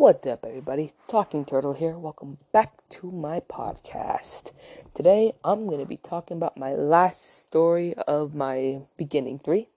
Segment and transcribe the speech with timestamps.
[0.00, 0.94] What's up, everybody?
[1.08, 1.98] Talking Turtle here.
[1.98, 4.52] Welcome back to my podcast.
[4.94, 9.68] Today, I'm going to be talking about my last story of my beginning three.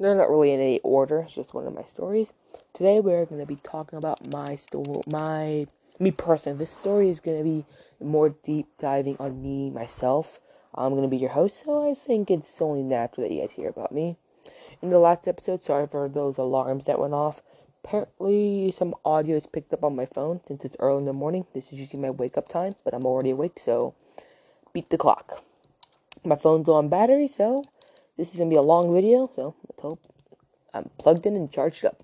[0.00, 2.32] They're not really in any order, it's just one of my stories.
[2.74, 5.68] Today, we're going to be talking about my story, my
[6.00, 6.58] me personally.
[6.58, 7.64] This story is going to be
[8.04, 10.40] more deep diving on me myself.
[10.74, 13.52] I'm going to be your host, so I think it's only natural that you guys
[13.52, 14.16] hear about me.
[14.82, 17.40] In the last episode, sorry for those alarms that went off
[17.84, 21.46] apparently some audio is picked up on my phone since it's early in the morning.
[21.52, 23.94] This is usually my wake up time, but I'm already awake, so
[24.72, 25.42] beat the clock.
[26.24, 27.64] My phone's low on battery, so
[28.16, 30.00] this is gonna be a long video, so let's hope
[30.72, 32.02] I'm plugged in and charged up.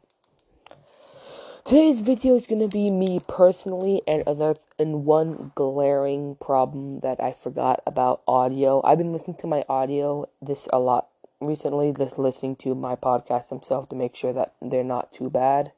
[1.65, 7.33] Today's video is gonna be me personally and another and one glaring problem that I
[7.33, 8.81] forgot about audio.
[8.84, 11.09] I've been listening to my audio this a lot
[11.41, 15.73] recently just listening to my podcast themselves to make sure that they're not too bad.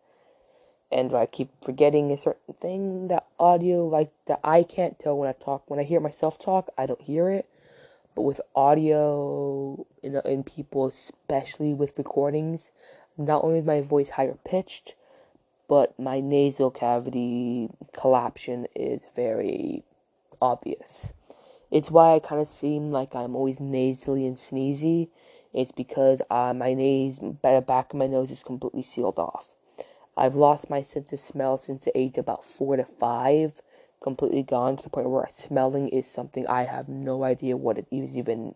[0.93, 5.29] And I keep forgetting a certain thing that audio like that I can't tell when
[5.29, 5.69] I talk.
[5.69, 7.49] When I hear myself talk, I don't hear it.
[8.17, 12.73] But with audio in in people, especially with recordings,
[13.17, 14.95] not only is my voice higher pitched,
[15.69, 19.85] but my nasal cavity collapsion is very
[20.43, 21.13] obvious.
[21.71, 25.11] It's why I kind of seem like I'm always nasally and sneezy
[25.53, 29.49] it's because uh, my nose, the back of my nose is completely sealed off.
[30.17, 33.61] I've lost my sense of smell since the age about four to five,
[34.03, 37.87] completely gone to the point where smelling is something I have no idea what it
[37.91, 38.55] is even.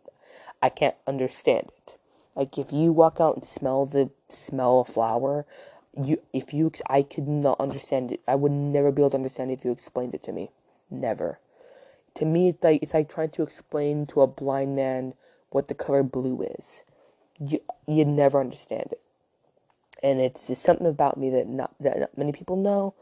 [0.62, 1.94] I can't understand it.
[2.36, 5.46] Like if you walk out and smell the smell of flower,
[5.96, 8.20] you if you I could not understand it.
[8.26, 10.50] I would never be able to understand it if you explained it to me.
[10.90, 11.38] Never.
[12.16, 15.14] To me, it's like it's like trying to explain to a blind man
[15.54, 16.82] what the color blue is.
[17.38, 19.00] You you never understand it,
[20.02, 22.94] and it's just something about me that not that not many people know,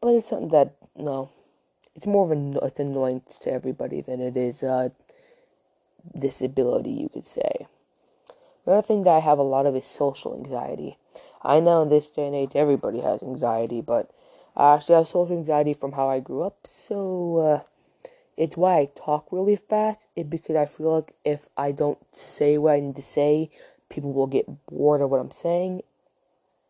[0.00, 1.30] but it's something that no,
[1.94, 4.90] it's more of a it's annoyance to everybody than it is a
[6.18, 6.90] disability.
[6.90, 7.68] You could say.
[8.66, 10.96] Another thing that I have a lot of is social anxiety.
[11.42, 14.10] I know in this day and age everybody has anxiety, but
[14.56, 17.38] I actually have social anxiety from how I grew up, so.
[17.38, 17.73] Uh,
[18.36, 20.08] it's why I talk really fast.
[20.16, 23.50] It because I feel like if I don't say what I need to say,
[23.88, 25.82] people will get bored of what I'm saying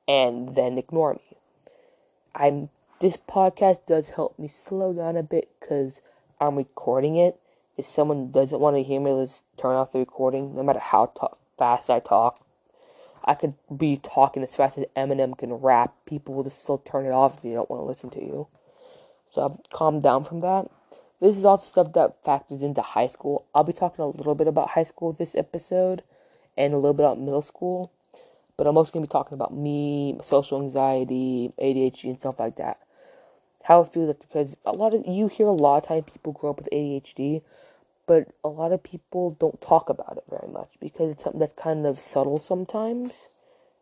[0.06, 1.36] and then ignore me.
[2.34, 2.69] I'm
[3.00, 6.00] this podcast does help me slow down a bit because
[6.41, 7.38] I'm recording it.
[7.76, 10.54] If someone doesn't want to hear me, let's turn off the recording.
[10.54, 11.26] No matter how t-
[11.58, 12.41] fast I talk,
[13.25, 15.94] I could be talking as fast as Eminem can rap.
[16.06, 18.46] People will just still turn it off if they don't want to listen to you.
[19.32, 20.70] So I've calmed down from that.
[21.20, 23.47] This is all the stuff that factors into high school.
[23.54, 26.02] I'll be talking a little bit about high school this episode
[26.56, 27.92] and a little bit about middle school.
[28.56, 32.56] But I'm also going to be talking about me, social anxiety, ADHD, and stuff like
[32.56, 32.78] that.
[33.62, 36.32] How I feel that because a lot of you hear a lot of times people
[36.32, 37.42] grow up with ADHD,
[38.06, 41.54] but a lot of people don't talk about it very much because it's something that's
[41.54, 43.28] kind of subtle sometimes.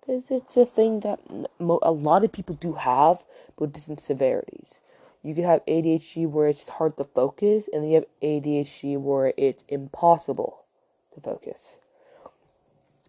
[0.01, 1.21] Because it's a thing that
[1.61, 3.25] a lot of people do have,
[3.57, 4.81] but different severities
[5.23, 9.33] you can have ADHD where it's hard to focus, and then you have ADHD where
[9.37, 10.65] it's impossible
[11.15, 11.79] to focus.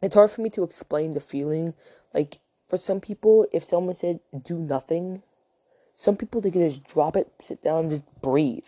[0.01, 1.73] It's hard for me to explain the feeling.
[2.13, 5.23] Like, for some people, if someone said do nothing,
[5.96, 8.68] some people they can just drop it, sit down, and just breathe.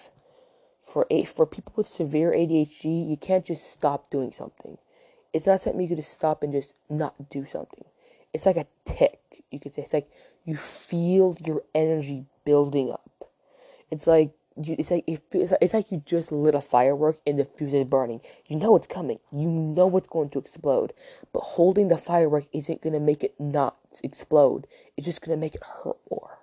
[0.82, 4.78] For a, for people with severe ADHD, you can't just stop doing something.
[5.34, 7.84] It's not something you can just stop and just not do something.
[8.34, 9.20] It's like a tic,
[9.52, 9.82] you could say.
[9.84, 10.10] It's like
[10.46, 13.12] you feel your energy building up
[13.92, 17.38] it's like you, it's like it's like, it's like you just lit a firework and
[17.40, 18.22] the fuse is burning.
[18.48, 19.20] You know it's coming.
[19.32, 20.94] You know it's going to explode.
[21.34, 24.68] But holding the firework isn't gonna make it not explode.
[24.96, 26.40] It's just gonna make it hurt more.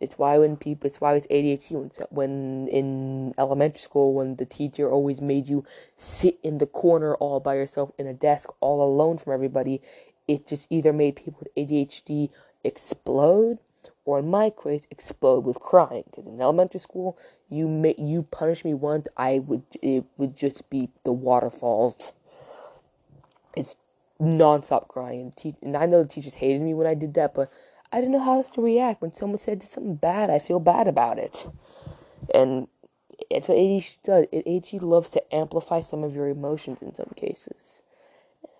[0.00, 4.44] It's why when people, it's why it's ADHD when, when in elementary school when the
[4.44, 5.64] teacher always made you
[5.96, 9.80] sit in the corner all by yourself in a desk all alone from everybody.
[10.28, 12.30] It just either made people with ADHD
[12.62, 13.58] explode
[14.06, 16.04] or in my case, explode with crying.
[16.06, 17.18] Because in elementary school,
[17.50, 22.12] you may, you punish me once, I would it would just be the waterfalls.
[23.56, 23.76] It's
[24.20, 27.34] nonstop crying, and, te- and I know the teachers hated me when I did that,
[27.34, 27.52] but
[27.92, 30.30] I didn't know how else to react when someone said something bad.
[30.30, 31.48] I feel bad about it,
[32.32, 32.68] and
[33.28, 34.26] it's what ADHD does.
[34.32, 37.82] ADHD loves to amplify some of your emotions in some cases.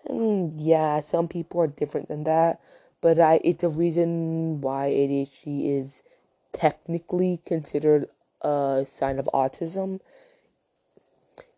[0.09, 2.61] And yeah, some people are different than that
[3.07, 6.03] but I it's a reason why ADHD is
[6.51, 8.09] technically considered
[8.43, 10.01] a sign of autism.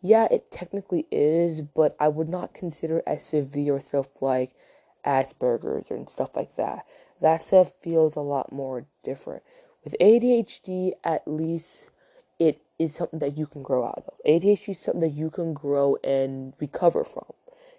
[0.03, 4.51] Yeah, it technically is, but I would not consider as severe stuff like
[5.07, 6.85] Asperger's and stuff like that.
[7.23, 9.43] that stuff feels a lot more different.
[9.83, 11.89] With ADHD, at least
[12.39, 14.21] it is something that you can grow out of.
[14.27, 17.33] ADHD is something that you can grow and recover from.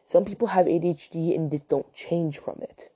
[0.03, 2.89] Some people have ADHD and just don't change from it.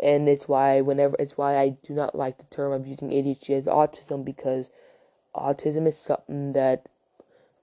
[0.00, 3.58] And it's why whenever it's why I do not like the term of using ADHD
[3.58, 4.70] as autism because
[5.34, 6.86] autism is something that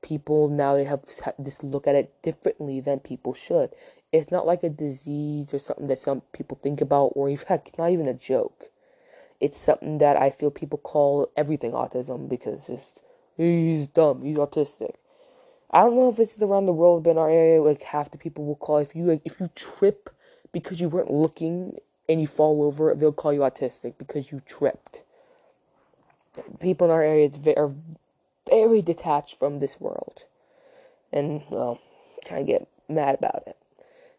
[0.01, 1.03] people now they have
[1.43, 3.71] just look at it differently than people should.
[4.11, 7.71] It's not like a disease or something that some people think about, or in fact,
[7.77, 8.65] not even a joke.
[9.39, 12.93] It's something that I feel people call everything autism because it's
[13.37, 14.95] he's dumb, he's autistic.
[15.71, 18.17] I don't know if it's around the world, but in our area, like half the
[18.17, 20.09] people will call if you like, if you trip
[20.51, 21.77] because you weren't looking
[22.09, 25.03] and you fall over, they'll call you autistic because you tripped.
[26.59, 27.73] People in our area are
[28.49, 30.25] very detached from this world,
[31.13, 31.79] and well,
[32.25, 33.55] kind of get mad about it.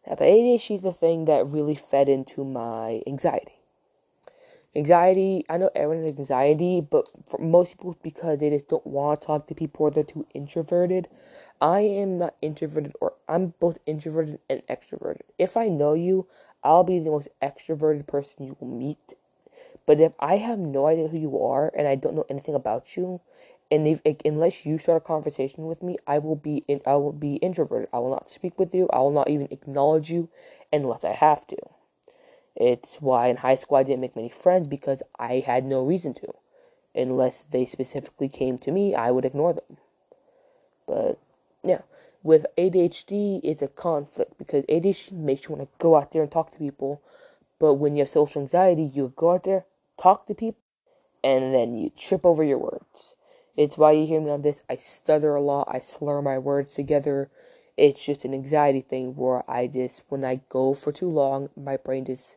[0.06, 3.54] Now, but ADHD is the thing that really fed into my anxiety.
[4.74, 9.20] Anxiety, I know everyone has anxiety, but for most people, because they just don't want
[9.20, 11.08] to talk to people or they're too introverted.
[11.60, 15.22] I am not introverted, or I'm both introverted and extroverted.
[15.38, 16.28] If I know you,
[16.62, 19.14] I'll be the most extroverted person you will meet.
[19.86, 22.96] But if I have no idea who you are and I don't know anything about
[22.96, 23.20] you,
[23.70, 27.12] and if, unless you start a conversation with me, I will be in, I will
[27.12, 27.88] be introverted.
[27.92, 28.88] I will not speak with you.
[28.92, 30.28] I will not even acknowledge you
[30.72, 31.56] unless I have to.
[32.56, 36.14] It's why in high school I didn't make many friends because I had no reason
[36.14, 36.34] to.
[36.94, 39.76] Unless they specifically came to me, I would ignore them.
[40.86, 41.18] But
[41.62, 41.82] yeah,
[42.22, 46.30] with ADHD, it's a conflict because ADHD makes you want to go out there and
[46.30, 47.00] talk to people.
[47.58, 49.64] But when you have social anxiety, you go out there,
[50.00, 50.60] talk to people,
[51.22, 53.14] and then you trip over your words.
[53.56, 54.62] It's why you hear me on this.
[54.70, 55.68] I stutter a lot.
[55.70, 57.30] I slur my words together.
[57.76, 61.76] It's just an anxiety thing where I just, when I go for too long, my
[61.76, 62.36] brain just,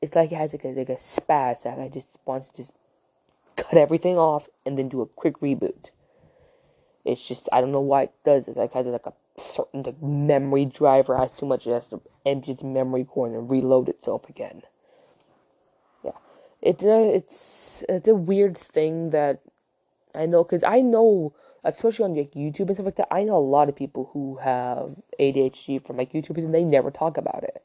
[0.00, 2.72] it's like it has like a, like a spaz that I just wants to just
[3.56, 5.90] cut everything off and then do a quick reboot.
[7.04, 8.56] It's just, I don't know why it does it.
[8.56, 12.52] Like, has like a certain like, memory driver has too much, it has to empty
[12.52, 14.62] its memory core and reload itself again.
[16.04, 16.12] Yeah.
[16.60, 19.40] It's a, uh, it's, it's a weird thing that
[20.14, 21.34] I know because I know,
[21.64, 23.12] especially on like YouTube and stuff like that.
[23.12, 26.90] I know a lot of people who have ADHD from like YouTubers, and they never
[26.90, 27.62] talk about it.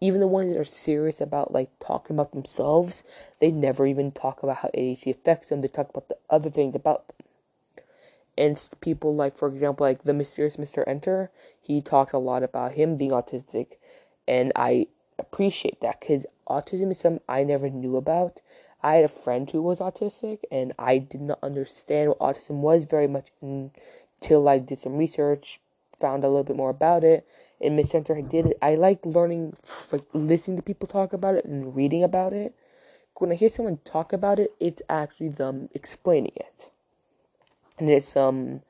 [0.00, 3.02] Even the ones that are serious about like talking about themselves,
[3.40, 5.60] they never even talk about how ADHD affects them.
[5.60, 7.27] They talk about the other things about them.
[8.38, 10.84] And people like, for example, like the mysterious Mr.
[10.86, 11.30] Enter,
[11.60, 13.72] he talked a lot about him being autistic,
[14.26, 14.86] and I
[15.18, 18.40] appreciate that because autism is something I never knew about
[18.82, 22.84] I had a friend who was autistic, and I did not understand what autism was
[22.84, 25.60] very much until I did some research,
[25.98, 27.26] found a little bit more about it.
[27.60, 27.96] And Mr.
[27.96, 28.58] Enter, I did it.
[28.62, 29.56] I like learning,
[29.90, 32.54] like listening to people talk about it and reading about it.
[33.18, 36.70] When I hear someone talk about it, it's actually them explaining it,
[37.80, 38.62] and it's some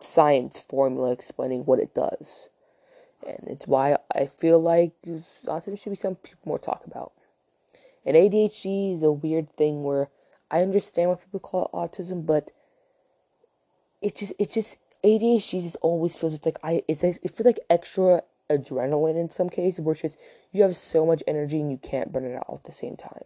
[0.00, 2.48] science formula explaining what it does.
[3.26, 7.12] And it's why I feel like autism should be something more talk about.
[8.04, 10.08] And ADHD is a weird thing where
[10.50, 12.50] I understand why people call it autism, but
[14.00, 17.60] it just it just ADHD just always feels it's like I it's it feels like
[17.68, 20.18] extra adrenaline in some cases where it's just
[20.50, 23.24] you have so much energy and you can't burn it out at the same time.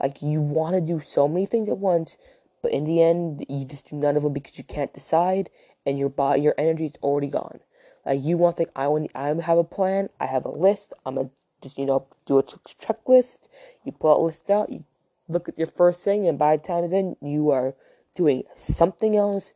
[0.00, 2.16] Like you want to do so many things at once,
[2.62, 5.50] but in the end you just do none of them because you can't decide
[5.86, 7.60] and your body your energy is already gone.
[8.04, 11.16] Like you want think I want I have a plan, I have a list, I'm
[11.16, 11.30] gonna
[11.62, 13.48] just you know do a checklist.
[13.84, 14.70] You pull a list out.
[14.70, 14.84] You
[15.28, 17.74] look at your first thing, and by the time then you are
[18.14, 19.52] doing something else.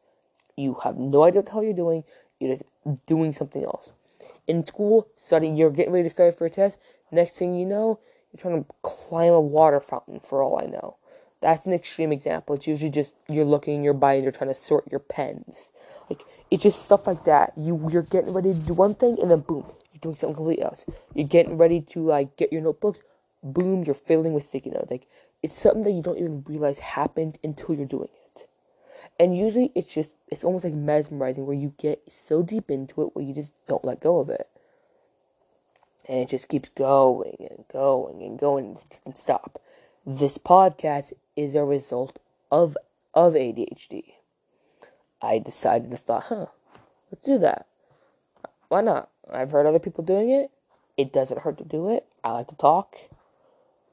[0.56, 2.04] You have no idea what the hell you're doing.
[2.38, 2.64] You're just
[3.06, 3.92] doing something else.
[4.46, 6.78] In school, studying, you're getting ready to study for a test.
[7.10, 7.98] Next thing you know,
[8.32, 10.20] you're trying to climb a water fountain.
[10.20, 10.96] For all I know,
[11.44, 12.56] that's an extreme example.
[12.56, 15.68] It's usually just you're looking in your body and you're trying to sort your pens.
[16.08, 17.52] Like it's just stuff like that.
[17.54, 20.64] You you're getting ready to do one thing and then boom, you're doing something completely
[20.64, 20.86] else.
[21.14, 23.02] You're getting ready to like get your notebooks.
[23.42, 24.90] Boom, you're filling with sticky notes.
[24.90, 25.06] Like
[25.42, 28.46] it's something that you don't even realize happened until you're doing it.
[29.20, 33.14] And usually it's just it's almost like mesmerizing where you get so deep into it
[33.14, 34.48] where you just don't let go of it.
[36.08, 39.60] And it just keeps going and going and going and doesn't stop.
[40.06, 42.18] This podcast is a result
[42.50, 42.76] of
[43.12, 44.14] of ADHD.
[45.22, 46.46] I decided to thought, huh,
[47.10, 47.66] let's do that.
[48.68, 49.08] Why not?
[49.32, 50.50] I've heard other people doing it.
[50.96, 52.06] It doesn't hurt to do it.
[52.22, 52.96] I like to talk.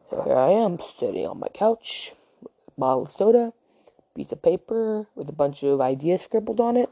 [0.10, 2.13] So here I am, sitting on my couch,
[2.77, 3.53] bottle of soda,
[4.15, 6.89] piece of paper with a bunch of ideas scribbled on it.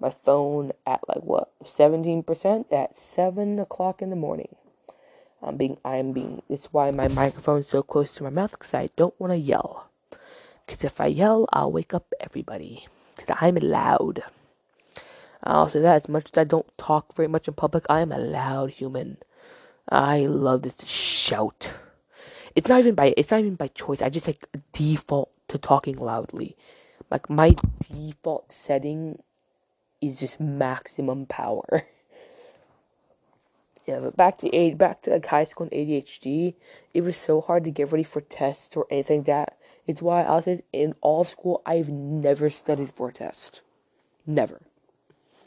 [0.00, 4.56] My phone at like what, 17% at 7 o'clock in the morning.
[5.42, 8.74] I'm being, I'm being, it's why my microphone is so close to my mouth because
[8.74, 9.90] I don't want to yell.
[10.66, 12.86] Because if I yell, I'll wake up everybody.
[13.16, 14.22] Because I'm loud.
[15.42, 18.12] I'll say that as much as I don't talk very much in public, I am
[18.12, 19.18] a loud human.
[19.88, 21.76] I love this shout.
[22.54, 24.02] It's not even by it's not even by choice.
[24.02, 26.56] I just like default to talking loudly.
[27.10, 27.52] Like my
[27.90, 29.22] default setting
[30.00, 31.84] is just maximum power.
[33.88, 36.54] yeah, but back to a back to like high school and ADHD.
[36.92, 39.58] It was so hard to get ready for tests or anything like that.
[39.86, 41.62] It's why I was in all school.
[41.64, 43.62] I've never studied for a test.
[44.26, 44.60] Never.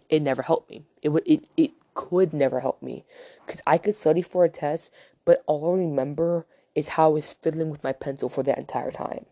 [0.10, 0.86] It never helped me.
[1.04, 1.22] It would.
[1.28, 3.06] It it could never help me
[3.46, 4.90] because I could study for a test,
[5.24, 8.92] but all I remember is how I was fiddling with my pencil for that entire
[8.92, 9.28] time.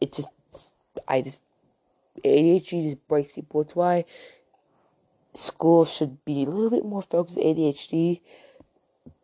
[0.00, 0.30] It just,
[1.06, 1.42] I just,
[2.24, 3.60] ADHD just breaks people.
[3.60, 4.06] It's why
[5.38, 8.20] schools should be a little bit more focused on ADHD.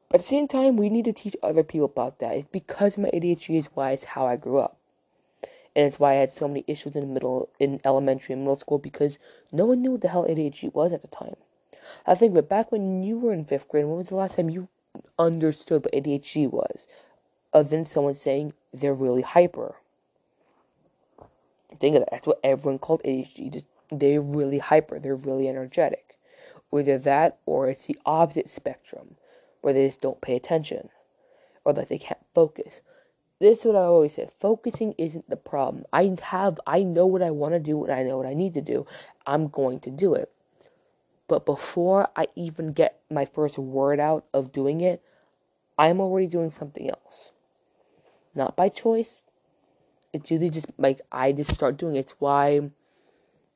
[0.08, 2.36] But at the same time, we need to teach other people about that.
[2.36, 4.78] It's because my ADHD is why it's how I grew up.
[5.76, 8.56] And it's why I had so many issues in the middle, in elementary and middle
[8.56, 9.18] school, because
[9.50, 11.34] no one knew what the hell ADHD was at the time.
[12.06, 14.48] I think, but back when you were in fifth grade, when was the last time
[14.48, 14.68] you
[15.18, 16.86] understood what ADHD was?
[17.52, 19.76] Other than someone saying they're really hyper.
[21.78, 22.10] Think of that.
[22.10, 23.52] That's what everyone called ADHD.
[23.52, 24.98] Just they're really hyper.
[24.98, 26.03] They're really energetic.
[26.74, 29.16] Either that, or it's the opposite spectrum,
[29.60, 30.88] where they just don't pay attention,
[31.64, 32.80] or that they can't focus.
[33.40, 34.32] This is what I always said.
[34.40, 35.84] Focusing isn't the problem.
[35.92, 38.54] I have, I know what I want to do, and I know what I need
[38.54, 38.86] to do.
[39.26, 40.30] I'm going to do it.
[41.28, 45.02] But before I even get my first word out of doing it,
[45.78, 47.32] I'm already doing something else.
[48.34, 49.24] Not by choice.
[50.12, 52.00] It's usually just like I just start doing it.
[52.00, 52.70] It's why,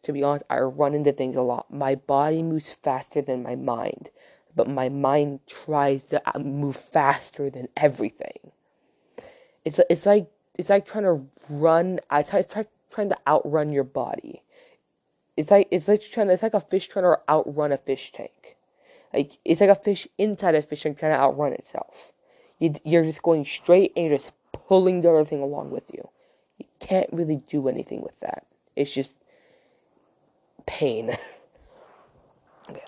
[0.03, 1.73] to be honest, I run into things a lot.
[1.73, 4.11] My body moves faster than my mind,
[4.55, 8.53] but my mind tries to uh, move faster than everything.
[9.65, 10.29] It's it's like
[10.59, 12.01] it's like trying to run.
[12.11, 14.43] I try, try trying to outrun your body.
[15.37, 16.31] It's like it's like trying.
[16.31, 18.57] It's like a fish trying to outrun a fish tank.
[19.13, 22.13] Like it's like a fish inside a fish tank trying to outrun itself.
[22.59, 26.09] You, you're just going straight and you're just pulling the other thing along with you.
[26.59, 28.47] You can't really do anything with that.
[28.75, 29.17] It's just
[30.69, 31.11] pain.
[32.71, 32.85] okay.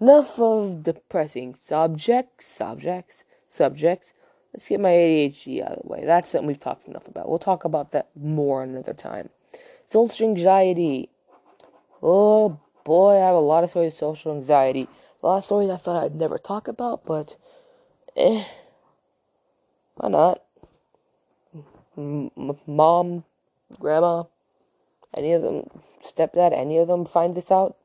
[0.00, 4.14] Enough of depressing subjects, subjects, subjects.
[4.52, 6.04] Let's get my ADHD out of the way.
[6.04, 7.28] That's something we've talked enough about.
[7.28, 9.28] We'll talk about that more another time.
[9.86, 11.10] Social anxiety.
[12.02, 14.88] Oh boy, I have a lot of stories of social anxiety.
[15.22, 17.36] A lot of stories I thought I'd never talk about, but
[18.16, 18.44] eh,
[19.96, 20.42] why not?
[21.96, 22.30] M-
[22.66, 23.24] mom,
[23.78, 24.24] grandma,
[25.14, 25.68] any of them,
[26.02, 27.76] stepdad, any of them find this out?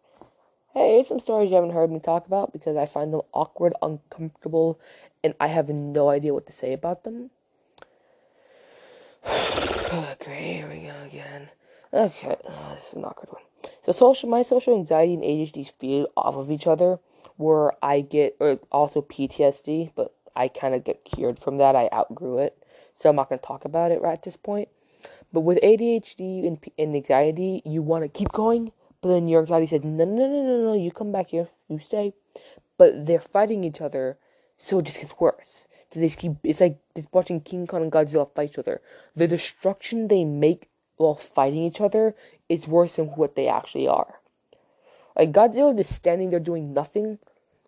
[0.73, 3.73] Hey, here's some stories you haven't heard me talk about because I find them awkward,
[3.81, 4.79] uncomfortable,
[5.23, 7.29] and I have no idea what to say about them.
[9.93, 11.49] okay, here we go again.
[11.93, 13.43] Okay, oh, this is an awkward one.
[13.83, 16.99] So social, my social anxiety and ADHD feed off of each other,
[17.37, 21.75] where I get, or also PTSD, but I kind of get cured from that.
[21.75, 22.57] I outgrew it,
[22.97, 24.69] so I'm not to talk about it right at this point.
[25.33, 28.71] But with ADHD and, and anxiety, you want to keep going,
[29.01, 31.79] but then your anxiety says, no, no, no, no, no, you come back here, you
[31.79, 32.13] stay.
[32.77, 34.17] But they're fighting each other,
[34.57, 35.67] so it just gets worse.
[35.91, 38.81] So they keep, it's like just watching King Kong and Godzilla fight each other.
[39.15, 42.15] The destruction they make while fighting each other
[42.47, 44.19] is worse than what they actually are.
[45.15, 47.19] Like Godzilla just standing there doing nothing,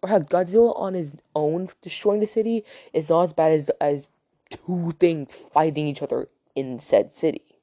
[0.02, 4.10] or how Godzilla on his own destroying the city is not as bad as as
[4.50, 7.55] two things fighting each other in said city.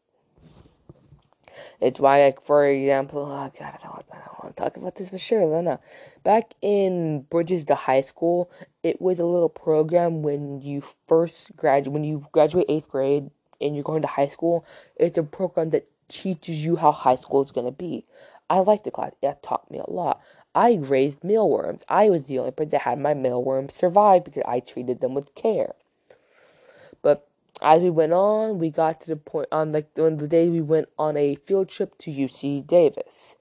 [1.82, 4.94] It's why, like, for example, oh god, I don't, I don't want to talk about
[4.94, 5.80] this, but sure, Lena.
[6.22, 8.52] Back in Bridges to high school,
[8.84, 13.74] it was a little program when you first graduate, when you graduate eighth grade and
[13.74, 14.64] you're going to high school.
[14.94, 18.06] It's a program that teaches you how high school is going to be.
[18.48, 19.14] I liked the class.
[19.20, 20.20] It taught me a lot.
[20.54, 21.84] I raised mealworms.
[21.88, 25.34] I was the only person that had my mealworms survive because I treated them with
[25.34, 25.74] care.
[27.02, 27.26] But
[27.62, 30.60] as we went on, we got to the point on like on the day we
[30.60, 33.36] went on a field trip to UC Davis.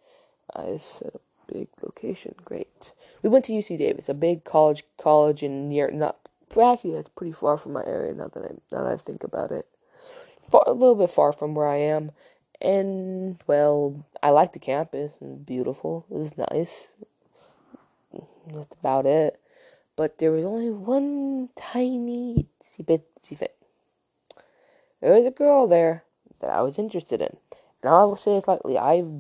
[0.56, 2.94] Uh, I said a big location, great.
[3.24, 6.18] We went to UC Davis, a big college college in near not
[6.62, 9.51] actually that's pretty far from my area now that I now that I think about
[9.51, 9.66] it.
[10.42, 12.12] Far, a little bit far from where I am.
[12.62, 15.13] And, well, I like the campus.
[15.20, 16.06] It's beautiful.
[16.12, 16.90] It was nice.
[18.54, 19.40] That's about it.
[19.96, 22.48] But there was only one tiny
[22.80, 23.50] bitsy thing.
[25.01, 26.03] There was a girl there
[26.39, 27.38] that I was interested in.
[27.84, 28.77] And I will say slightly.
[28.77, 29.12] I've,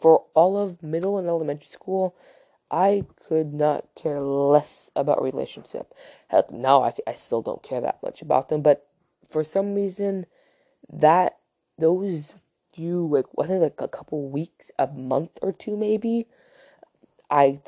[0.00, 2.16] for all of middle and elementary school,
[2.70, 5.94] I could not care less about relationship.
[6.28, 8.86] Heck, now I, I still don't care that much about them, but
[9.28, 10.26] for some reason,
[10.90, 11.38] that
[11.78, 12.34] those
[12.72, 16.26] few like I like a couple weeks, a month or two maybe,
[17.30, 17.60] I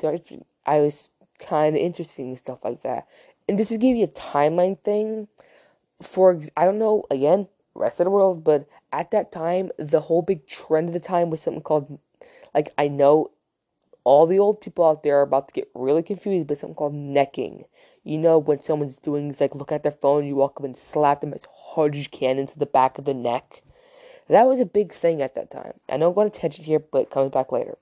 [0.65, 3.07] I was kind of interested in stuff like that.
[3.47, 5.27] And just to give you a timeline thing,
[6.01, 10.21] for I don't know again rest of the world, but at that time the whole
[10.21, 11.99] big trend of the time was something called
[12.53, 13.31] like I know
[14.03, 16.95] all the old people out there are about to get really confused by something called
[16.95, 17.65] necking.
[18.03, 20.75] You know, when someone's doing is like look at their phone, you walk up and
[20.75, 23.61] slap them as hard as you can into the back of the neck.
[24.27, 25.73] That was a big thing at that time.
[25.89, 27.77] I know I'm going to attention here, but it comes back later.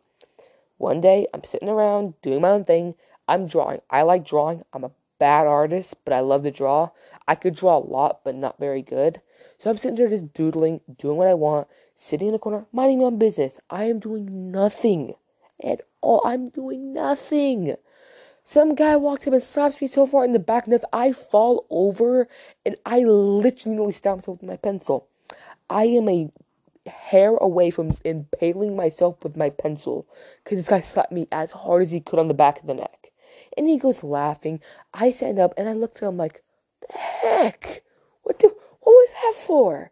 [0.77, 2.95] One day, I'm sitting around doing my own thing.
[3.27, 3.81] I'm drawing.
[3.89, 4.63] I like drawing.
[4.73, 6.89] I'm a bad artist, but I love to draw.
[7.27, 9.21] I could draw a lot, but not very good.
[9.57, 12.99] So I'm sitting there just doodling, doing what I want, sitting in the corner, minding
[12.99, 13.59] my own business.
[13.69, 15.13] I am doing nothing
[15.63, 16.21] at all.
[16.25, 17.75] I'm doing nothing.
[18.43, 21.67] Some guy walks up and slaps me so far in the back that I fall
[21.69, 22.27] over
[22.65, 25.07] and I literally nearly stab myself with my pencil.
[25.69, 26.31] I am a
[26.87, 30.07] hair away from impaling myself with my pencil
[30.43, 32.73] because this guy slapped me as hard as he could on the back of the
[32.73, 32.98] neck.
[33.59, 34.61] And he goes laughing.
[34.93, 36.43] I stand up and I look at him like,
[36.79, 37.83] the heck?
[38.23, 39.91] What the, what was that for?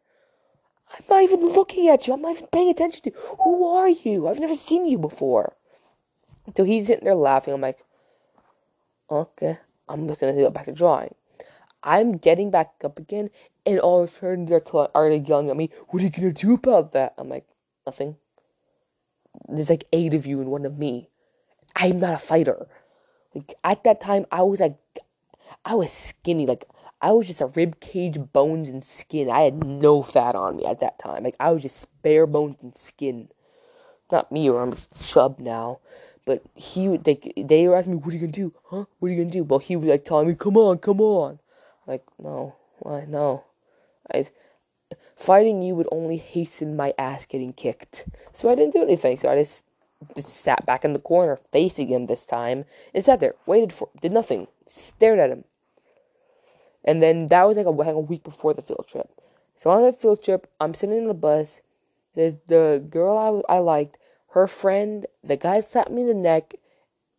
[0.89, 2.13] I'm not even looking at you.
[2.13, 3.17] I'm not even paying attention to you.
[3.43, 4.29] Who are you?
[4.29, 5.57] I've never seen you before.
[6.55, 7.53] So he's sitting there laughing.
[7.53, 7.83] I'm like,
[9.11, 9.59] okay,
[9.89, 11.13] I'm just gonna go back to drawing.
[11.83, 13.29] I'm getting back up again,
[13.65, 15.71] and all of a sudden they're already yelling at me.
[15.89, 17.15] What are you gonna do about that?
[17.17, 17.45] I'm like,
[17.85, 18.15] nothing.
[19.49, 21.09] There's like eight of you and one of me.
[21.75, 22.67] I'm not a fighter.
[23.37, 24.77] Like at that time, I was like,
[25.63, 26.45] I was skinny.
[26.45, 26.65] Like
[27.01, 29.29] I was just a rib cage, bones and skin.
[29.29, 31.23] I had no fat on me at that time.
[31.23, 33.29] Like I was just bare bones and skin.
[34.11, 35.79] Not me, or I'm chub now.
[36.25, 38.53] But he would they they were asking me, "What are you gonna do?
[38.65, 38.85] Huh?
[38.99, 41.39] What are you gonna do?" But he was like telling me, "Come on, come on."
[41.85, 43.43] I'm like, no, why, no.
[44.13, 44.25] I
[45.15, 48.07] fighting you would only hasten my ass getting kicked.
[48.33, 49.17] So I didn't do anything.
[49.17, 49.63] So I just
[50.17, 53.99] sat back in the corner, facing him this time, and sat there, waited for him,
[54.01, 55.43] did nothing, stared at him.
[56.83, 59.09] And then that was like a, like a week before the field trip.
[59.55, 61.61] So on the field trip, I'm sitting in the bus.
[62.15, 63.97] There's the girl I, I liked,
[64.31, 66.55] her friend, the guy slapped me in the neck,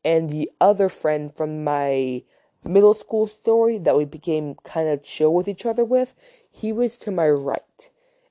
[0.05, 2.23] and the other friend from my
[2.64, 6.14] middle school story that we became kind of chill with each other with.
[6.51, 7.91] He was to my right,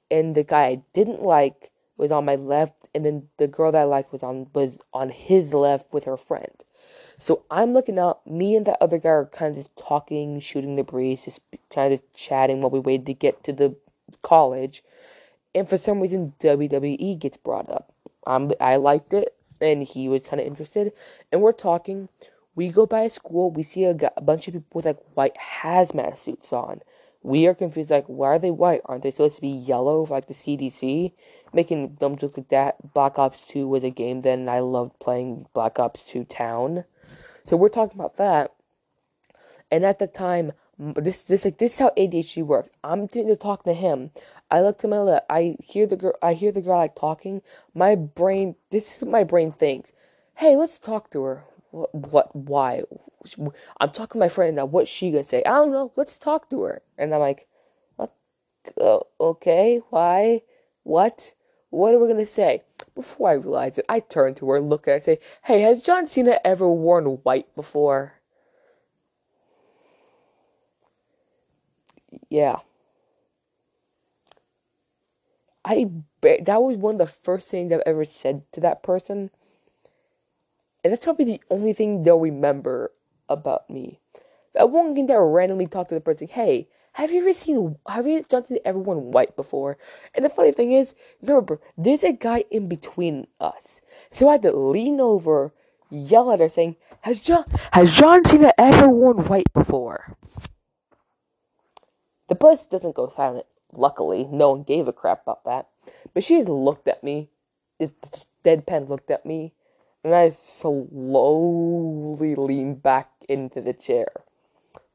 [0.10, 3.82] and the guy I didn't like was on my left, and then the girl that
[3.82, 6.52] I liked was on was on his left with her friend.
[7.20, 8.26] So I'm looking out.
[8.28, 11.42] Me and that other guy are kind of just talking, shooting the breeze, just
[11.74, 13.76] kind of just chatting while we waited to get to the
[14.22, 14.84] college.
[15.56, 17.92] And for some reason, WWE gets brought up.
[18.28, 20.94] I'm, I liked it, and he was kind of interested.
[21.32, 22.10] And we're talking.
[22.54, 23.52] We go by a school.
[23.52, 26.82] We see a, a bunch of people with like white hazmat suits on.
[27.23, 28.82] We are confused, like, why are they white?
[28.86, 31.13] Aren't they supposed to be yellow, like the CDC?
[31.53, 32.93] Making dumb jokes like that.
[32.93, 36.86] Black Ops 2 was a game then, and I loved playing Black Ops 2 Town.
[37.45, 38.53] So we're talking about that.
[39.71, 42.69] And at the time, this this like this is how ADHD works.
[42.84, 44.12] I'm sitting there talking to him.
[44.51, 45.25] I look to my left.
[45.30, 46.13] I hear the girl.
[46.21, 47.41] I hear the girl like talking.
[47.73, 48.56] My brain.
[48.69, 49.91] This is what my brain thinks.
[50.36, 51.43] Hey, let's talk to her.
[51.92, 52.36] What?
[52.36, 52.84] Why?
[53.80, 54.66] I'm talking to my friend now.
[54.66, 55.44] What's she gonna say?
[55.46, 55.94] I don't know.
[55.96, 56.82] Let's talk to her.
[56.98, 57.48] And I'm like,
[59.20, 59.82] okay.
[59.90, 60.42] Why?
[60.84, 61.34] What?
[61.70, 62.63] What are we gonna say?
[62.96, 65.84] Before I realize it, I turn to her, look at her, and say, Hey, has
[65.84, 68.13] John Cena ever worn white before?
[72.30, 72.58] Yeah.
[75.66, 75.90] I
[76.22, 79.32] that was one of the first things I've ever said to that person.
[80.84, 82.92] And that's probably the only thing they'll remember
[83.30, 84.00] about me.
[84.60, 88.08] I won't get there randomly talk to the person, hey, have you ever seen have
[88.08, 89.78] you John Cena ever worn white before?
[90.16, 93.82] And the funny thing is, remember, there's a guy in between us.
[94.10, 95.54] So I had to lean over,
[95.92, 100.18] yell at her saying, Has John has John Cena ever worn white before?
[102.30, 103.46] The bus doesn't go silent.
[103.74, 105.68] Luckily, no one gave a crap about that.
[106.16, 107.30] But she just looked at me,
[107.80, 109.54] just deadpan looked at me,
[110.08, 110.74] and I slowly
[112.34, 114.08] leaned back into the chair.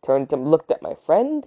[0.03, 1.47] Turned and looked at my friend,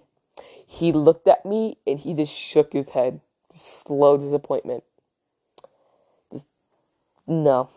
[0.67, 3.21] he looked at me and he just shook his head.
[3.51, 4.83] Slow disappointment.
[6.31, 6.45] Just,
[7.25, 7.71] no.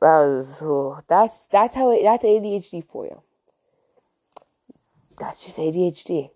[0.00, 3.22] That was oh, that's that's how it, that's ADHD for you.
[5.20, 6.30] That's just ADHD.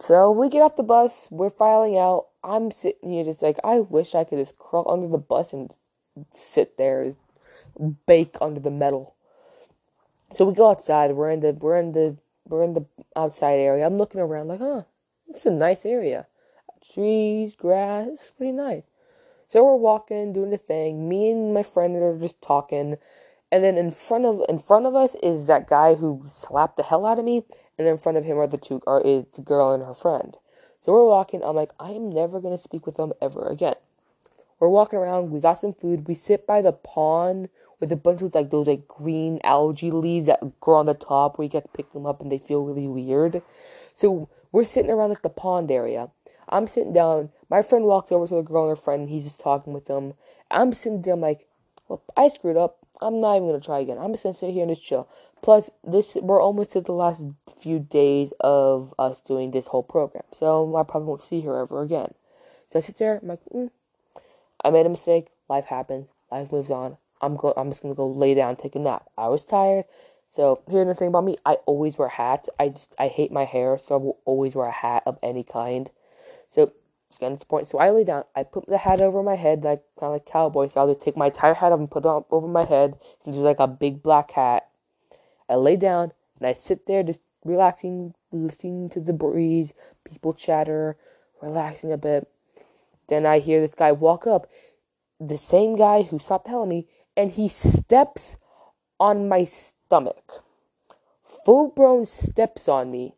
[0.00, 2.26] So we get off the bus, we're filing out.
[2.42, 5.72] I'm sitting here just like I wish I could just crawl under the bus and
[6.32, 7.12] sit there
[8.06, 9.14] bake under the metal.
[10.32, 11.12] So we go outside.
[11.12, 13.86] We're in the we're in the we're in the outside area.
[13.86, 14.82] I'm looking around like, huh,
[15.28, 16.26] it's a nice area.
[16.92, 18.82] Trees, grass, it's pretty nice.
[19.46, 21.08] So we're walking, doing the thing.
[21.08, 22.96] Me and my friend are just talking,
[23.50, 26.82] and then in front of in front of us is that guy who slapped the
[26.82, 27.44] hell out of me,
[27.78, 30.36] and in front of him are the two are is the girl and her friend.
[30.80, 31.44] So we're walking.
[31.44, 33.76] I'm like, I am never gonna speak with them ever again.
[34.62, 35.32] We're walking around.
[35.32, 36.06] We got some food.
[36.06, 37.48] We sit by the pond
[37.80, 41.36] with a bunch of like those like green algae leaves that grow on the top
[41.36, 43.42] where you get to pick them up and they feel really weird.
[43.92, 46.10] So we're sitting around like the pond area.
[46.48, 47.30] I'm sitting down.
[47.50, 49.00] My friend walks over to the girl and her friend.
[49.00, 50.14] And he's just talking with them.
[50.48, 51.14] I'm sitting there.
[51.14, 51.48] I'm like,
[51.88, 52.78] well, I screwed up.
[53.00, 53.98] I'm not even gonna try again.
[53.98, 55.08] I'm just gonna sit here and just chill.
[55.42, 57.24] Plus, this we're almost to the last
[57.58, 61.82] few days of us doing this whole program, so I probably won't see her ever
[61.82, 62.14] again.
[62.68, 63.18] So I sit there.
[63.20, 63.70] I'm like, mm,
[64.64, 65.28] I made a mistake.
[65.48, 66.08] Life happens.
[66.30, 66.96] Life moves on.
[67.20, 67.52] I'm go.
[67.56, 69.08] I'm just gonna go lay down, take a nap.
[69.16, 69.84] I was tired.
[70.28, 71.36] So here's the thing about me.
[71.44, 72.48] I always wear hats.
[72.58, 75.44] I just I hate my hair, so I will always wear a hat of any
[75.44, 75.90] kind.
[76.48, 76.72] So
[77.08, 77.66] it's to the point.
[77.66, 78.24] So I lay down.
[78.34, 80.68] I put the hat over my head, like kind of like cowboy.
[80.68, 82.96] So I'll Just take my entire hat off and put it on over my head.
[83.26, 84.68] It's like a big black hat.
[85.48, 90.96] I lay down and I sit there, just relaxing, listening to the breeze, people chatter,
[91.42, 92.31] relaxing a bit.
[93.08, 94.48] Then I hear this guy walk up,
[95.20, 96.86] the same guy who stopped telling me,
[97.16, 98.38] and he steps
[98.98, 100.44] on my stomach.
[101.44, 103.14] Full blown steps on me.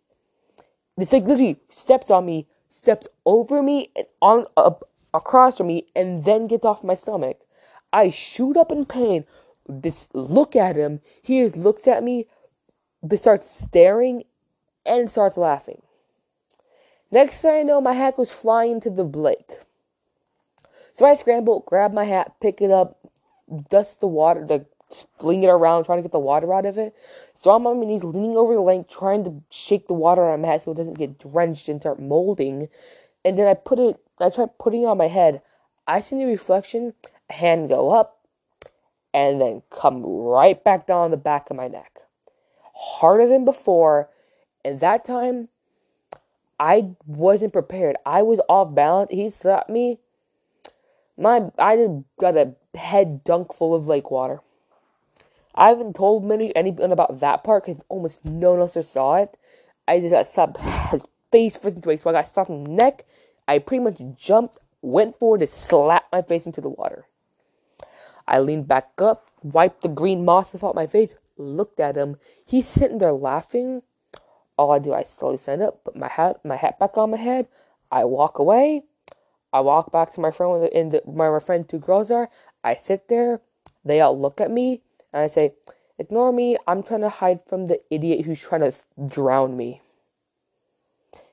[0.96, 5.86] It's like literally steps on me steps over me and on up across from me
[5.94, 7.38] and then gets off my stomach.
[7.92, 9.24] I shoot up in pain.
[9.68, 11.00] This look at him.
[11.22, 12.26] He looks at me,
[13.14, 14.24] starts staring,
[14.84, 15.82] and starts laughing.
[17.10, 19.52] Next thing I know, my hack was flying to the lake.
[20.94, 22.98] So I scramble, grab my hat, pick it up,
[23.68, 24.66] dust the water, like
[25.18, 26.94] fling it around, trying to get the water out of it.
[27.34, 30.34] So I'm on my knees, leaning over the lake, trying to shake the water out
[30.34, 32.68] of my hat so it doesn't get drenched and start molding.
[33.24, 35.42] And then I put it, I try putting it on my head.
[35.86, 36.94] I see the reflection,
[37.28, 38.20] hand go up,
[39.12, 41.98] and then come right back down the back of my neck.
[42.74, 44.08] Harder than before.
[44.64, 45.48] And that time,
[46.58, 47.96] I wasn't prepared.
[48.06, 49.10] I was off balance.
[49.12, 49.98] He slapped me.
[51.16, 54.40] My, I just got a head dunk full of lake water.
[55.54, 59.36] I haven't told many anyone about that part because almost no one else saw it.
[59.86, 63.04] I just got slapped his face first into so I got slapped in the neck.
[63.46, 67.06] I pretty much jumped, went forward to slap my face into the water.
[68.26, 72.16] I leaned back up, wiped the green moss off my face, looked at him.
[72.44, 73.82] He's sitting there laughing.
[74.56, 77.16] All I do, I slowly stand up, put my hat, my hat back on my
[77.16, 77.48] head.
[77.92, 78.84] I walk away.
[79.54, 82.28] I walk back to my friend and the, my, my friend two girls are.
[82.64, 83.40] I sit there.
[83.84, 84.82] They all look at me.
[85.12, 85.54] And I say,
[85.96, 88.74] Ignore me, I'm trying to hide from the idiot who's trying to
[89.06, 89.80] drown me.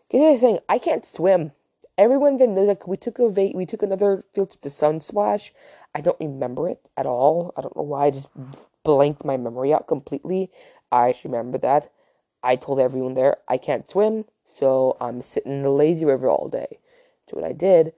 [0.08, 1.54] Because saying, I can't swim.
[1.98, 5.52] Everyone then knows like we took a va- we took another field trip to Sunsplash.
[5.96, 7.54] I don't remember it at all.
[7.58, 8.30] I don't know why I just
[8.84, 10.52] blanked my memory out completely.
[10.92, 11.92] I just remember that.
[12.44, 16.50] I told everyone there I can't swim, so I'm sitting in the lazy river all
[16.50, 16.78] day.
[17.28, 17.94] So what I did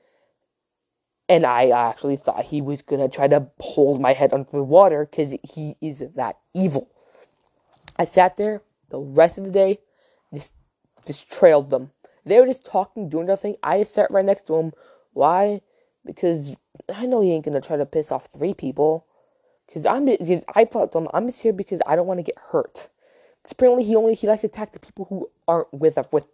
[1.34, 5.08] and I actually thought he was gonna try to hold my head under the water
[5.10, 6.91] because he is that evil.
[7.98, 9.80] I sat there the rest of the day,
[10.32, 10.54] just
[11.08, 11.89] just trailed them.
[12.24, 13.56] They were just talking, doing nothing.
[13.63, 14.74] I just sat right next to him.
[15.13, 15.62] Why?
[16.06, 16.56] Because
[16.93, 19.08] I know he ain't gonna try to piss off three people.
[19.65, 22.38] Because I'm because I thought him, I'm just here because I don't want to get
[22.52, 22.89] hurt.
[23.41, 26.28] Because apparently he only he likes to attack the people who aren't with with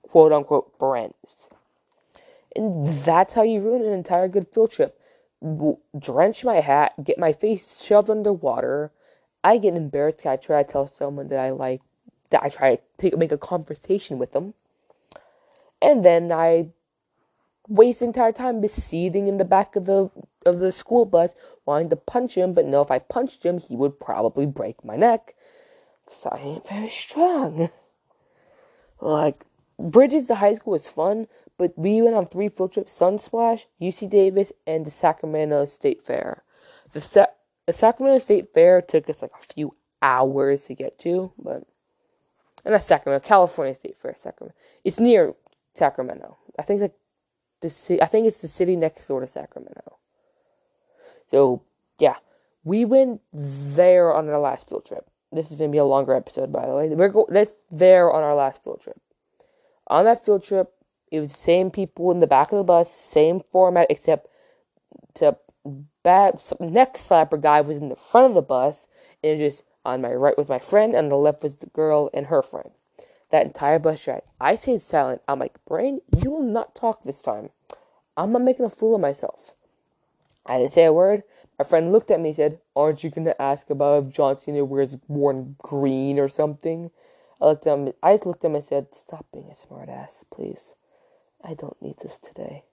[0.00, 1.50] quote unquote friends.
[2.56, 4.98] And that's how you ruin an entire good field trip.
[5.98, 8.92] Drench my hat, get my face shoved underwater.
[9.42, 10.26] I get embarrassed.
[10.26, 11.80] I try to tell someone that I like,
[12.30, 14.54] that I try to take, make a conversation with them.
[15.80, 16.70] And then I
[17.68, 20.10] waste entire time seething in the back of the
[20.46, 21.34] of the school bus,
[21.66, 24.96] wanting to punch him, but no, if I punched him, he would probably break my
[24.96, 25.34] neck.
[26.04, 27.70] Because I ain't very strong.
[29.02, 29.46] Like,
[29.78, 31.26] Bridges to high school was fun,
[31.60, 36.42] but we went on three field trips Sunsplash, UC Davis, and the Sacramento State Fair.
[36.94, 37.26] The, Sa-
[37.66, 41.64] the Sacramento State Fair took us like a few hours to get to, but.
[42.64, 44.56] And that's Sacramento, California State Fair, Sacramento.
[44.84, 45.34] It's near
[45.74, 46.38] Sacramento.
[46.58, 46.94] I think like
[47.60, 48.00] the city.
[48.00, 49.98] I think it's the city next door to Sacramento.
[51.26, 51.62] So
[51.98, 52.16] yeah,
[52.64, 55.10] we went there on our last field trip.
[55.30, 56.88] This is gonna be a longer episode, by the way.
[56.88, 58.98] We're go- that's there on our last field trip.
[59.88, 60.72] On that field trip,
[61.10, 64.28] it was the same people in the back of the bus, same format, except
[65.10, 65.50] except
[66.02, 68.88] bad neck slapper guy was in the front of the bus,
[69.22, 72.10] and just on my right was my friend, and on the left was the girl
[72.14, 72.70] and her friend.
[73.30, 75.22] That entire bus ride, I stayed silent.
[75.28, 77.50] I'm like, Brain, you will not talk this time.
[78.16, 79.52] I'm not making a fool of myself.
[80.44, 81.22] I didn't say a word.
[81.58, 84.36] My friend looked at me and said, Aren't you going to ask about if John
[84.36, 86.90] Cena wears worn green or something?
[87.40, 90.24] I looked at him, I just looked at him and said, Stop being a smartass,
[90.32, 90.74] please.
[91.44, 92.64] I don't need this today.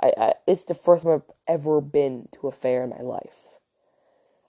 [0.00, 3.58] I, I it's the first time I've ever been to a fair in my life.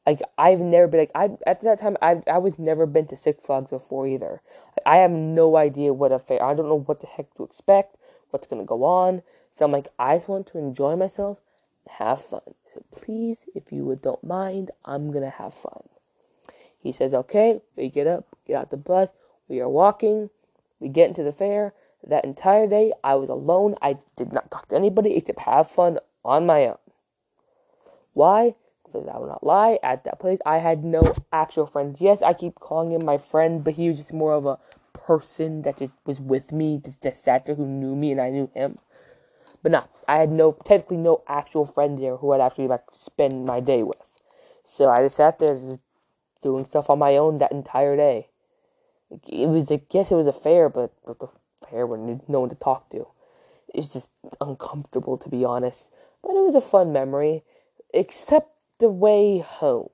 [0.06, 3.18] Like I've never been like I at that time I I was never been to
[3.18, 4.42] Six Flags before either.
[4.86, 6.44] I have no idea what a fair.
[6.44, 7.98] I don't know what the heck to expect.
[8.30, 9.22] What's gonna go on.
[9.52, 11.40] So I'm like I just want to enjoy myself,
[11.88, 12.42] have fun.
[12.74, 15.84] So please, if you don't mind, I'm gonna have fun.
[16.80, 17.62] He says, okay.
[17.78, 19.10] We get up, get out the bus.
[19.48, 20.30] We are walking.
[20.80, 21.74] We get into the fair.
[22.06, 23.76] That entire day, I was alone.
[23.82, 26.78] I did not talk to anybody except have fun on my own.
[28.14, 28.56] Why?
[28.86, 29.80] Because I will not lie.
[29.82, 32.02] At that place, I had no actual friends.
[32.02, 34.60] Yes, I keep calling him my friend, but he was just more of a
[34.94, 38.30] person that just was with me, just, just sat there who knew me and I
[38.30, 38.78] knew him.
[39.62, 43.46] But no, I had no, technically no actual friends there who I'd actually like spend
[43.46, 44.22] my day with.
[44.66, 45.80] So I just sat there just
[46.42, 48.28] doing stuff on my own that entire day.
[49.28, 51.30] It was, I guess it was a fair, but, but the
[51.74, 53.08] fair when no one to talk to.
[53.74, 54.10] It's just
[54.40, 55.90] uncomfortable to be honest.
[56.22, 57.44] But it was a fun memory,
[57.94, 59.90] except the way home.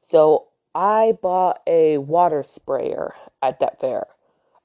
[0.00, 4.06] So I bought a water sprayer at that fair.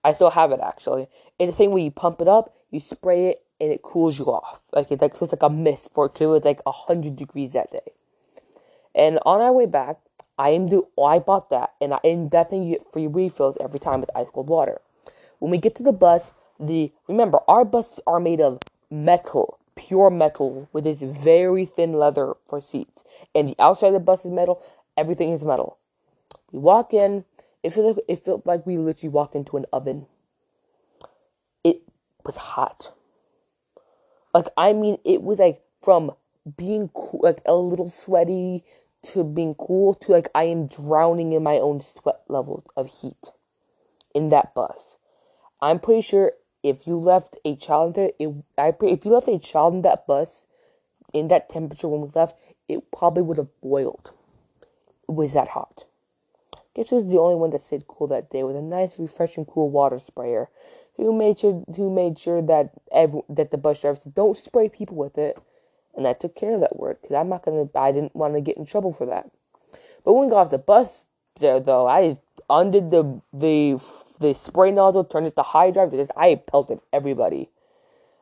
[0.04, 1.08] I still have it actually.
[1.40, 4.26] It's a thing where you pump it up, you spray it, and it cools you
[4.26, 4.62] off.
[4.74, 6.26] Like it's like it's like a mist for it.
[6.26, 7.92] Was like hundred degrees that day.
[8.94, 9.98] And on our way back,
[10.38, 14.02] I am do I bought that, and I thing you get free refills every time
[14.02, 14.82] with ice cold water.
[15.40, 20.10] When we get to the bus, the remember our buses are made of metal, pure
[20.10, 24.32] metal, with this very thin leather for seats, and the outside of the bus is
[24.32, 24.62] metal.
[24.98, 25.78] Everything is metal.
[26.52, 27.26] We walk in.
[27.64, 30.06] It felt like, it felt like we literally walked into an oven.
[31.64, 31.82] It
[32.24, 32.92] was hot.
[34.34, 36.12] Like I mean, it was like from
[36.58, 38.64] being cool, like a little sweaty
[39.14, 43.32] to being cool to like I am drowning in my own sweat levels of heat
[44.14, 44.95] in that bus.
[45.62, 49.28] I'm pretty sure if you left a child in there, it, I if you left
[49.28, 50.46] a child in that bus
[51.14, 52.36] in that temperature when we left,
[52.68, 54.12] it probably would have boiled.
[55.08, 55.86] It was that hot.
[56.76, 59.46] Guess who was the only one that stayed cool that day with a nice, refreshing,
[59.46, 60.50] cool water sprayer.
[60.98, 64.70] Who made sure who made sure that every, that the bus driver said, "Don't spray
[64.70, 65.38] people with it,"
[65.94, 67.70] and I took care of that word because I'm not gonna.
[67.76, 69.30] I didn't want to get in trouble for that.
[70.04, 71.08] But when we got off the bus
[71.40, 72.18] there, though, I
[72.50, 73.82] undid the the
[74.20, 77.50] the spray nozzle, turned it to high drive because I pelted everybody.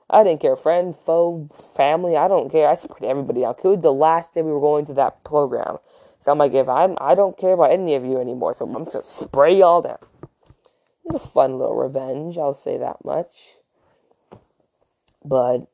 [0.09, 2.15] I didn't care, friend, foe, family.
[2.15, 2.67] I don't care.
[2.67, 3.59] I sprayed everybody out.
[3.63, 5.77] It was the last day we were going to that program.
[6.23, 8.85] So I'm like, if I'm, I don't care about any of you anymore, so I'm
[8.85, 9.97] just gonna spray y'all down.
[11.05, 13.57] It was a fun little revenge, I'll say that much.
[15.25, 15.67] But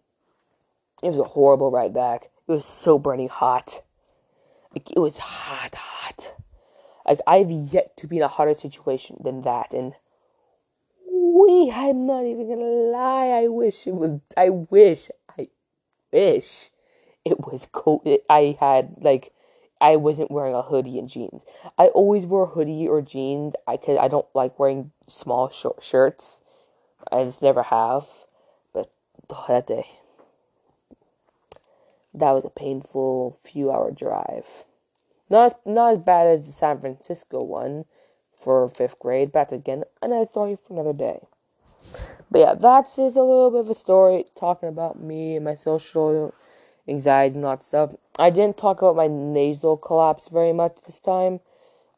[1.03, 2.29] it was a horrible ride back.
[2.47, 3.83] It was so burning hot.
[4.73, 6.35] Like, it was hot, hot.
[7.09, 9.93] Like I've yet to be in a hotter situation than that, and
[11.33, 11.71] we.
[11.71, 13.27] I'm not even gonna lie.
[13.27, 14.19] I wish it was.
[14.35, 15.09] I wish.
[15.37, 15.49] I
[16.11, 16.69] wish
[17.25, 18.07] it was cold.
[18.29, 19.33] I had like
[19.81, 21.43] I wasn't wearing a hoodie and jeans.
[21.77, 23.55] I always wear a hoodie or jeans.
[23.67, 23.97] I could.
[23.97, 26.41] I don't like wearing small short shirts.
[27.11, 28.05] I just never have.
[28.73, 28.91] But
[29.29, 29.87] oh, that day,
[32.13, 34.65] that was a painful few hour drive.
[35.29, 37.85] Not not as bad as the San Francisco one
[38.39, 39.31] for fifth grade.
[39.31, 41.19] But again, another story for another day.
[42.31, 45.55] But yeah, that's just a little bit of a story talking about me and my
[45.55, 46.33] social
[46.87, 47.95] anxiety and all that stuff.
[48.17, 51.39] I didn't talk about my nasal collapse very much this time.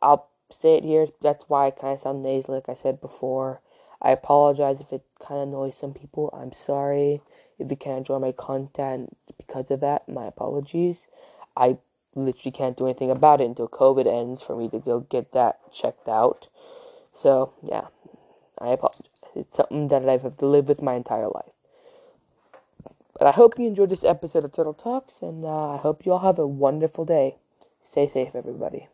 [0.01, 1.07] I'll say it here.
[1.21, 3.61] That's why I kind of sound nasal, like I said before.
[4.01, 6.29] I apologize if it kind of annoys some people.
[6.33, 7.21] I'm sorry
[7.59, 10.07] if you can't enjoy my content because of that.
[10.09, 11.07] My apologies.
[11.55, 11.77] I
[12.15, 15.71] literally can't do anything about it until COVID ends for me to go get that
[15.71, 16.49] checked out.
[17.13, 17.87] So, yeah,
[18.57, 19.07] I apologize.
[19.35, 21.53] It's something that I've to live with my entire life.
[23.17, 26.11] But I hope you enjoyed this episode of Turtle Talks, and uh, I hope you
[26.13, 27.35] all have a wonderful day.
[27.83, 28.87] Stay safe, everybody.